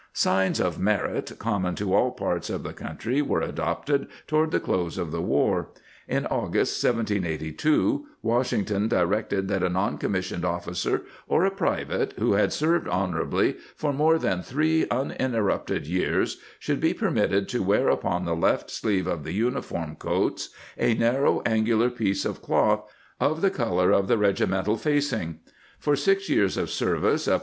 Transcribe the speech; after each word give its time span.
^ 0.01 0.03
Signs 0.13 0.59
of 0.59 0.79
merit, 0.79 1.31
common 1.37 1.75
to 1.75 1.93
all 1.93 2.09
parts 2.09 2.49
of 2.49 2.63
the 2.63 2.73
country, 2.73 3.21
were 3.21 3.41
adopted 3.43 4.07
toward 4.25 4.49
the 4.49 4.59
close 4.59 4.97
of 4.97 5.11
the 5.11 5.21
war. 5.21 5.69
In 6.07 6.25
August, 6.25 6.83
1782, 6.83 8.07
Washington 8.23 8.87
directed 8.87 9.47
that 9.49 9.61
a 9.61 9.69
non 9.69 9.99
commissioned 9.99 10.41
ofHcer 10.43 11.03
or 11.27 11.45
a 11.45 11.51
private 11.51 12.15
who 12.17 12.33
had 12.33 12.51
served 12.51 12.87
honorably 12.87 13.57
for 13.75 13.93
more 13.93 14.17
than 14.17 14.41
three 14.41 14.87
uninterrupted 14.89 15.85
years 15.85 16.39
should 16.57 16.79
be 16.79 16.95
permitted 16.95 17.47
to 17.49 17.61
wear 17.61 17.87
upon 17.89 18.25
the 18.25 18.35
left 18.35 18.71
sleeve 18.71 19.05
of 19.05 19.23
the 19.23 19.33
uniform 19.33 19.95
coats 19.95 20.49
a 20.79 20.95
narrow 20.95 21.43
angular 21.45 21.91
piece 21.91 22.25
of 22.25 22.41
cloth 22.41 22.89
of 23.19 23.41
the 23.41 23.51
color 23.51 23.91
of 23.91 24.07
the 24.07 24.17
regi 24.17 24.45
1 24.45 24.49
Magazine 24.49 24.73
of 24.73 24.85
American 24.87 25.39
History, 25.93 26.47
vol. 26.47 27.05
i, 27.05 27.13
p. 27.13 27.37